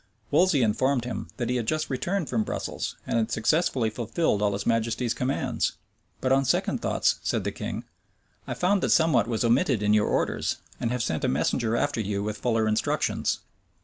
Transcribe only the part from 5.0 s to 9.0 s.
commands. "But on second thoughts," said the king, "I found that